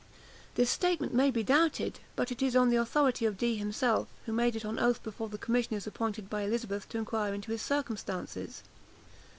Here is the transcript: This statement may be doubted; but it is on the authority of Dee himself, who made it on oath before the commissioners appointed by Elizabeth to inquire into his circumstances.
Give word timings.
This 0.55 0.71
statement 0.71 1.13
may 1.13 1.29
be 1.29 1.43
doubted; 1.43 1.99
but 2.15 2.31
it 2.31 2.41
is 2.41 2.55
on 2.55 2.71
the 2.71 2.75
authority 2.75 3.23
of 3.27 3.37
Dee 3.37 3.57
himself, 3.57 4.07
who 4.25 4.33
made 4.33 4.55
it 4.55 4.65
on 4.65 4.79
oath 4.79 5.03
before 5.03 5.29
the 5.29 5.37
commissioners 5.37 5.85
appointed 5.85 6.27
by 6.27 6.41
Elizabeth 6.41 6.89
to 6.89 6.97
inquire 6.97 7.35
into 7.35 7.51
his 7.51 7.61
circumstances. 7.61 8.63